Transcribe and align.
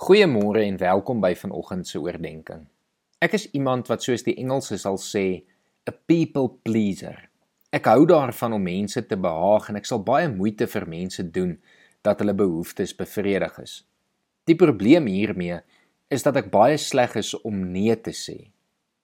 Goeiemôre 0.00 0.62
en 0.64 0.78
welkom 0.80 1.18
by 1.20 1.34
vanoggend 1.36 1.84
se 1.84 1.98
oordeenking. 2.00 2.62
Ek 3.20 3.34
is 3.36 3.42
iemand 3.52 3.90
wat 3.90 4.00
soos 4.00 4.22
die 4.24 4.32
Engelse 4.40 4.78
sal 4.80 4.96
sê, 4.96 5.44
'n 5.84 5.94
people 6.08 6.48
pleaser. 6.64 7.28
Ek 7.70 7.84
hou 7.84 8.06
daarvan 8.08 8.56
om 8.56 8.62
mense 8.62 9.02
te 9.06 9.16
behaag 9.16 9.68
en 9.68 9.76
ek 9.76 9.84
sal 9.84 10.00
baie 10.00 10.28
moeite 10.28 10.66
vir 10.66 10.88
mense 10.88 11.22
doen 11.30 11.60
dat 12.02 12.18
hulle 12.18 12.32
behoeftes 12.32 12.96
bevredig 12.96 13.58
is. 13.58 13.84
Die 14.46 14.56
probleem 14.56 15.06
hiermee 15.06 15.60
is 16.08 16.22
dat 16.22 16.36
ek 16.36 16.50
baie 16.50 16.78
sleg 16.78 17.16
is 17.16 17.34
om 17.44 17.70
nee 17.72 18.00
te 18.00 18.16
sê. 18.16 18.48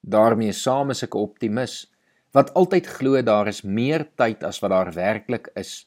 daarmee 0.00 0.52
saam 0.52 0.90
is 0.90 1.02
ek 1.02 1.14
'n 1.14 1.18
optimis 1.18 1.92
wat 2.32 2.54
altyd 2.54 2.86
glo 2.86 3.22
daar 3.22 3.48
is 3.48 3.62
meer 3.64 4.08
tyd 4.16 4.42
as 4.42 4.60
wat 4.60 4.70
daar 4.70 4.92
werklik 4.94 5.48
is. 5.56 5.86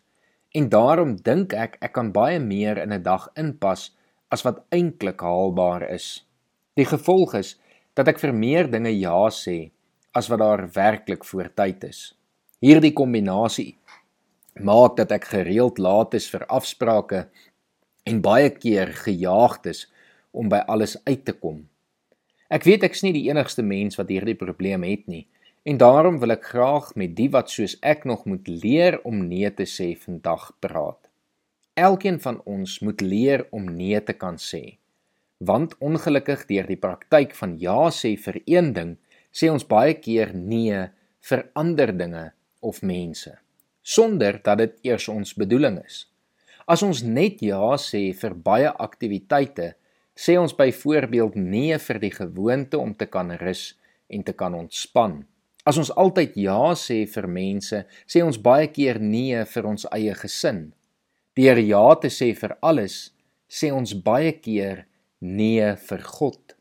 En 0.54 0.70
daarom 0.70 1.16
dink 1.16 1.54
ek 1.54 1.78
ek 1.82 1.94
kan 1.94 2.12
baie 2.12 2.40
meer 2.40 2.78
in 2.78 2.94
'n 2.94 3.02
dag 3.02 3.28
inpas 3.36 3.98
as 4.30 4.46
wat 4.46 4.62
eintlik 4.74 5.22
haalbaar 5.26 5.88
is. 5.90 6.24
Die 6.78 6.88
gevolg 6.88 7.36
is 7.40 7.56
dat 7.98 8.08
ek 8.08 8.22
vir 8.22 8.34
meer 8.34 8.70
dinge 8.72 8.92
ja 8.94 9.28
sê 9.34 9.72
as 10.16 10.30
wat 10.32 10.42
daar 10.42 10.66
werklik 10.74 11.26
voor 11.26 11.50
tyd 11.54 11.84
is. 11.90 12.14
Hierdie 12.64 12.94
kombinasie 12.94 13.76
maak 14.60 14.98
dat 14.98 15.12
ek 15.16 15.30
gereeld 15.32 15.80
laat 15.80 16.16
is 16.18 16.28
vir 16.32 16.46
afsprake 16.52 17.26
en 18.10 18.22
baie 18.22 18.50
keer 18.52 18.92
gejaagd 19.06 19.70
is 19.72 19.86
om 20.32 20.50
by 20.52 20.62
alles 20.68 20.98
uit 21.06 21.26
te 21.26 21.34
kom. 21.34 21.64
Ek 22.50 22.66
weet 22.66 22.84
ek's 22.88 23.04
nie 23.06 23.14
die 23.14 23.28
enigste 23.30 23.64
mens 23.66 24.00
wat 24.00 24.10
hierdie 24.10 24.38
probleem 24.38 24.84
het 24.88 25.06
nie 25.08 25.26
en 25.70 25.78
daarom 25.78 26.18
wil 26.22 26.34
ek 26.34 26.50
graag 26.54 26.94
met 26.98 27.14
die 27.18 27.30
wat 27.34 27.52
soos 27.52 27.76
ek 27.86 28.06
nog 28.10 28.26
moet 28.26 28.48
leer 28.48 29.00
om 29.06 29.28
nee 29.28 29.50
te 29.54 29.68
sê 29.70 29.92
vandag 30.00 30.52
praat. 30.64 31.09
Elkeen 31.80 32.20
van 32.20 32.42
ons 32.44 32.80
moet 32.84 33.02
leer 33.02 33.46
om 33.56 33.68
nee 33.72 34.04
te 34.04 34.14
kan 34.14 34.36
sê. 34.36 34.64
Want 35.40 35.78
ongelukkig 35.80 36.44
deur 36.50 36.68
die 36.68 36.80
praktyk 36.80 37.36
van 37.40 37.56
ja 37.62 37.88
sê 37.96 38.18
vir 38.20 38.42
een 38.46 38.74
ding, 38.76 38.96
sê 39.32 39.48
ons 39.48 39.64
baie 39.64 39.96
keer 39.96 40.34
nee 40.36 40.90
vir 41.30 41.46
ander 41.56 41.96
dinge 41.96 42.26
of 42.60 42.82
mense 42.84 43.40
sonder 43.90 44.38
dat 44.44 44.60
dit 44.62 44.76
eers 44.92 45.08
ons 45.10 45.34
bedoeling 45.34 45.80
is. 45.82 46.06
As 46.70 46.84
ons 46.86 47.02
net 47.02 47.42
ja 47.42 47.74
sê 47.82 48.10
vir 48.14 48.36
baie 48.46 48.70
aktiwiteite, 48.70 49.74
sê 50.14 50.36
ons 50.38 50.54
byvoorbeeld 50.54 51.38
nee 51.40 51.78
vir 51.82 52.00
die 52.04 52.14
gewoonte 52.14 52.78
om 52.78 52.94
te 52.94 53.08
kan 53.10 53.32
rus 53.42 53.72
en 54.10 54.26
te 54.26 54.36
kan 54.38 54.54
ontspan. 54.54 55.24
As 55.66 55.80
ons 55.82 55.92
altyd 55.92 56.38
ja 56.38 56.74
sê 56.78 57.02
vir 57.10 57.28
mense, 57.30 57.82
sê 58.06 58.22
ons 58.26 58.38
baie 58.38 58.68
keer 58.74 59.00
nee 59.02 59.42
vir 59.54 59.70
ons 59.72 59.88
eie 59.96 60.14
gesin. 60.22 60.70
Deur 61.40 61.60
ja 61.64 61.96
te 61.96 62.10
sê 62.12 62.34
vir 62.36 62.58
alles, 62.60 63.14
sê 63.48 63.70
ons 63.72 63.94
baie 64.04 64.34
keer 64.44 64.82
nee 65.24 65.70
vir 65.88 66.02
God. 66.04 66.56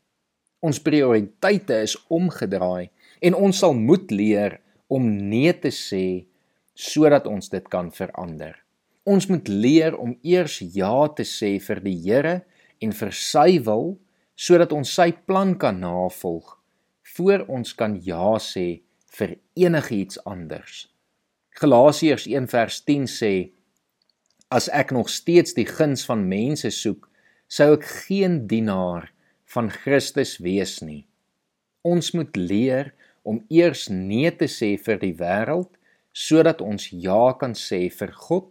Ons 0.63 0.79
prioriteite 0.85 1.81
is 1.83 1.97
omgedraai 2.07 2.87
en 3.27 3.35
ons 3.35 3.59
sal 3.59 3.75
moet 3.75 4.07
leer 4.13 4.59
om 4.87 5.09
nee 5.31 5.51
te 5.51 5.71
sê 5.75 6.05
sodat 6.79 7.27
ons 7.27 7.51
dit 7.51 7.67
kan 7.67 7.91
verander. 7.91 8.55
Ons 9.03 9.27
moet 9.27 9.51
leer 9.51 9.97
om 9.99 10.15
eers 10.23 10.61
ja 10.75 11.09
te 11.11 11.27
sê 11.27 11.57
vir 11.59 11.83
die 11.83 11.97
Here 12.05 12.35
en 12.79 12.95
vir 12.95 13.11
sy 13.11 13.59
wil 13.67 13.97
sodat 14.39 14.71
ons 14.71 14.95
sy 14.95 15.11
plan 15.11 15.57
kan 15.59 15.83
navolg 15.83 16.55
voor 17.17 17.43
ons 17.51 17.75
kan 17.75 17.99
ja 18.05 18.37
sê 18.39 18.67
vir 19.19 19.39
enigiets 19.59 20.23
anders. 20.23 20.85
Galasiërs 21.59 22.29
1:10 22.31 23.09
sê 23.11 23.33
as 24.49 24.69
ek 24.73 24.91
nog 24.91 25.09
steeds 25.09 25.53
die 25.57 25.67
guns 25.69 26.05
van 26.09 26.25
mense 26.29 26.71
soek, 26.73 27.05
sou 27.49 27.73
ek 27.77 27.85
geen 28.05 28.43
dienaar 28.49 29.09
van 29.53 29.69
Christus 29.73 30.37
wees 30.43 30.79
nie. 30.85 31.05
Ons 31.85 32.11
moet 32.17 32.35
leer 32.37 32.93
om 33.23 33.41
eers 33.49 33.87
nee 33.93 34.29
te 34.33 34.49
sê 34.49 34.75
vir 34.81 34.99
die 35.01 35.15
wêreld 35.17 35.71
sodat 36.13 36.61
ons 36.65 36.89
ja 36.91 37.33
kan 37.39 37.53
sê 37.57 37.87
vir 37.93 38.11
God 38.25 38.49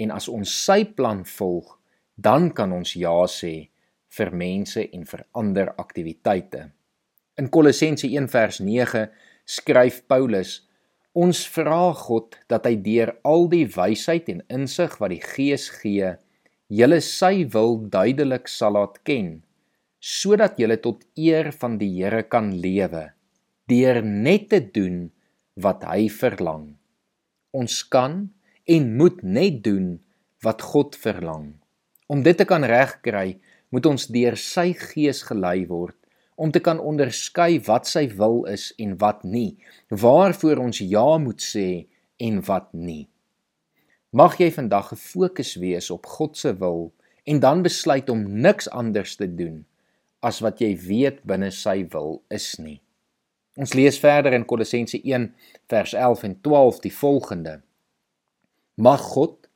en 0.00 0.12
as 0.14 0.28
ons 0.28 0.48
sy 0.48 0.84
plan 0.84 1.24
volg, 1.26 1.76
dan 2.16 2.50
kan 2.56 2.72
ons 2.76 2.92
ja 2.96 3.16
sê 3.28 3.70
vir 4.16 4.32
mense 4.34 4.82
en 4.84 5.04
vir 5.08 5.24
ander 5.38 5.72
aktiwiteite. 5.80 6.68
In 7.40 7.48
Kolossense 7.48 8.06
1:9 8.06 9.06
skryf 9.46 10.02
Paulus: 10.06 10.60
Ons 11.10 11.42
vra 11.50 11.90
God 11.90 12.36
dat 12.46 12.68
hy 12.68 12.76
deur 12.78 13.10
al 13.26 13.48
die 13.50 13.66
wysheid 13.66 14.28
en 14.30 14.44
insig 14.46 14.92
wat 15.00 15.10
die 15.10 15.22
Gees 15.24 15.66
gee, 15.80 16.12
julle 16.70 17.00
sy 17.02 17.48
wil 17.50 17.80
duidelik 17.90 18.46
sal 18.46 18.76
laat 18.78 19.00
ken, 19.02 19.42
sodat 19.98 20.54
julle 20.62 20.78
tot 20.78 21.02
eer 21.18 21.50
van 21.50 21.80
die 21.80 21.90
Here 21.96 22.22
kan 22.22 22.52
lewe, 22.54 23.10
deur 23.66 23.98
net 24.06 24.50
te 24.54 24.60
doen 24.62 25.10
wat 25.58 25.82
hy 25.82 26.06
verlang. 26.14 26.76
Ons 27.50 27.82
kan 27.82 28.30
en 28.70 28.90
moet 28.94 29.18
net 29.26 29.64
doen 29.66 29.96
wat 30.46 30.62
God 30.62 30.94
verlang. 30.94 31.56
Om 32.06 32.22
dit 32.22 32.38
te 32.38 32.46
kan 32.46 32.62
regkry, 32.62 33.40
moet 33.74 33.86
ons 33.86 34.06
deur 34.06 34.38
sy 34.38 34.70
gees 34.78 35.24
gelei 35.26 35.66
word 35.66 35.99
om 36.40 36.50
te 36.50 36.60
kan 36.64 36.78
onderskei 36.80 37.58
wat 37.66 37.88
sy 37.88 38.06
wil 38.16 38.46
is 38.48 38.70
en 38.80 38.94
wat 39.02 39.26
nie, 39.28 39.58
waarvoor 39.92 40.62
ons 40.64 40.80
ja 40.80 41.18
moet 41.20 41.42
sê 41.44 41.68
en 42.16 42.40
wat 42.48 42.70
nie. 42.72 43.04
Mag 44.16 44.38
jy 44.40 44.48
vandag 44.54 44.88
gefokus 44.94 45.58
wees 45.60 45.90
op 45.92 46.08
God 46.08 46.40
se 46.40 46.54
wil 46.62 46.88
en 47.28 47.42
dan 47.44 47.60
besluit 47.62 48.08
om 48.08 48.24
niks 48.24 48.70
anders 48.72 49.18
te 49.20 49.28
doen 49.28 49.60
as 50.24 50.40
wat 50.40 50.64
jy 50.64 50.72
weet 50.80 51.20
binne 51.28 51.52
sy 51.52 51.82
wil 51.92 52.22
is 52.32 52.54
nie. 52.58 52.80
Ons 53.60 53.76
lees 53.76 54.00
verder 54.00 54.32
in 54.32 54.48
Kolossense 54.48 54.96
1 54.96 55.28
vers 55.68 55.92
11 55.92 56.24
en 56.24 56.36
12 56.40 56.84
die 56.86 56.96
volgende: 56.96 57.54
Mag 58.80 59.04
God 59.12 59.50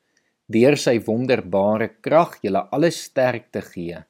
deur 0.52 0.76
sy 0.76 0.98
wonderbare 1.06 1.94
krag 2.04 2.36
julle 2.44 2.66
alle 2.76 2.92
sterkte 2.92 3.64
gee 3.72 4.04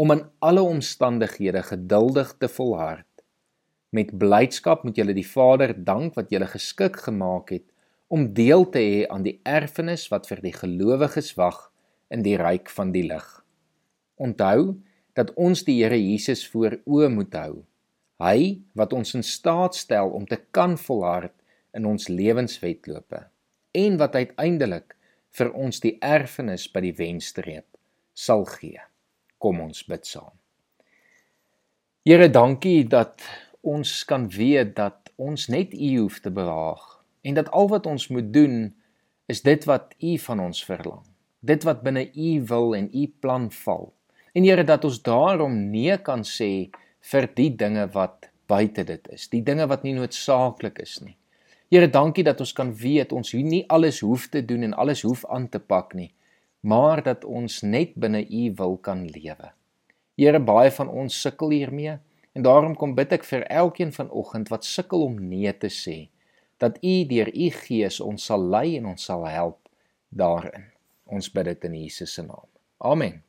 om 0.00 0.14
in 0.14 0.22
alle 0.38 0.62
omstandighede 0.64 1.60
geduldig 1.62 2.32
te 2.40 2.48
volhard. 2.48 3.06
Met 3.92 4.14
blydskap 4.18 4.84
moet 4.86 4.96
julle 4.96 5.12
die 5.12 5.26
Vader 5.26 5.74
dank 5.76 6.14
wat 6.16 6.30
julle 6.32 6.46
geskik 6.48 6.96
gemaak 7.04 7.50
het 7.52 7.66
om 8.08 8.30
deel 8.34 8.64
te 8.72 8.80
hê 8.80 9.02
aan 9.12 9.26
die 9.26 9.36
erfenis 9.44 10.06
wat 10.08 10.28
vir 10.30 10.40
die 10.46 10.54
gelowiges 10.56 11.34
wag 11.36 11.58
in 12.08 12.24
die 12.24 12.38
ryk 12.40 12.72
van 12.72 12.94
die 12.94 13.04
lig. 13.10 13.26
Onthou 14.16 14.78
dat 15.18 15.34
ons 15.36 15.66
die 15.68 15.76
Here 15.82 15.98
Jesus 16.00 16.46
voor 16.48 16.78
oë 16.88 17.10
moet 17.12 17.36
hou. 17.36 17.60
Hy 18.24 18.60
wat 18.78 18.94
ons 18.96 19.12
in 19.18 19.26
staat 19.26 19.76
stel 19.76 20.14
om 20.16 20.24
te 20.26 20.40
kan 20.50 20.78
volhard 20.80 21.36
in 21.76 21.84
ons 21.84 22.08
lewenswetlope 22.08 23.26
en 23.76 24.00
wat 24.00 24.16
uiteindelik 24.16 24.96
vir 25.36 25.52
ons 25.52 25.82
die 25.84 25.98
erfenis 26.00 26.70
by 26.72 26.88
die 26.88 26.96
wenstreep 26.96 27.68
sal 28.16 28.48
gee. 28.48 28.80
Kom 29.40 29.62
ons 29.64 29.84
bid 29.88 30.04
saam. 30.04 30.34
Here, 32.04 32.28
dankie 32.28 32.84
dat 32.88 33.24
ons 33.64 33.92
kan 34.08 34.26
weet 34.32 34.74
dat 34.76 35.12
ons 35.20 35.48
net 35.52 35.72
U 35.72 35.88
hoef 36.02 36.18
te 36.20 36.32
behaag 36.32 36.84
en 37.24 37.36
dat 37.36 37.48
al 37.56 37.68
wat 37.72 37.86
ons 37.88 38.08
moet 38.12 38.28
doen 38.32 38.70
is 39.32 39.40
dit 39.46 39.64
wat 39.68 39.94
U 40.00 40.16
van 40.26 40.44
ons 40.48 40.60
verlang. 40.64 41.04
Dit 41.40 41.64
wat 41.64 41.80
binne 41.84 42.04
U 42.12 42.30
wil 42.52 42.76
en 42.76 42.90
U 42.92 43.06
plan 43.20 43.48
val. 43.62 43.92
En 44.36 44.44
Here, 44.44 44.64
dat 44.64 44.84
ons 44.84 45.00
daarom 45.02 45.56
nee 45.70 45.96
kan 46.04 46.24
sê 46.24 46.70
vir 47.12 47.28
die 47.36 47.50
dinge 47.56 47.86
wat 47.94 48.28
buite 48.50 48.84
dit 48.84 49.08
is, 49.14 49.28
die 49.32 49.42
dinge 49.46 49.66
wat 49.70 49.86
nie 49.86 49.94
noodsaaklik 49.96 50.80
is 50.82 50.98
nie. 51.00 51.16
Here, 51.70 51.88
dankie 51.88 52.24
dat 52.26 52.40
ons 52.42 52.52
kan 52.52 52.72
weet 52.74 53.12
ons 53.14 53.32
nie 53.32 53.62
alles 53.70 54.00
hoef 54.02 54.26
te 54.28 54.42
doen 54.44 54.66
en 54.66 54.74
alles 54.74 55.04
hoef 55.06 55.22
aan 55.30 55.48
te 55.48 55.60
pak 55.62 55.94
nie, 55.94 56.10
maar 56.60 57.02
dat 57.02 57.24
ons 57.24 57.60
net 57.62 57.94
binne 57.94 58.22
U 58.28 58.52
wil 58.56 58.76
kan 58.76 59.06
lewe. 59.08 59.52
Here, 60.20 60.40
baie 60.40 60.70
van 60.70 60.88
ons 60.88 61.20
sukkel 61.20 61.54
hiermee 61.56 61.96
en 62.32 62.42
daarom 62.42 62.76
kom 62.76 62.94
bid 62.94 63.12
ek 63.16 63.24
vir 63.26 63.46
elkeen 63.48 63.92
vanoggend 63.92 64.52
wat 64.52 64.68
sukkel 64.68 65.02
om 65.06 65.16
nee 65.30 65.52
te 65.56 65.70
sê, 65.72 66.10
dat 66.60 66.76
U 66.84 66.94
deur 67.08 67.32
U 67.32 67.48
Gees 67.62 68.00
ons 68.04 68.28
sal 68.28 68.44
lei 68.52 68.76
en 68.76 68.92
ons 68.92 69.08
sal 69.10 69.24
help 69.26 69.58
daarin. 70.08 70.68
Ons 71.10 71.32
bid 71.32 71.48
dit 71.48 71.66
in 71.70 71.80
Jesus 71.82 72.14
se 72.14 72.22
naam. 72.22 72.46
Amen. 72.78 73.22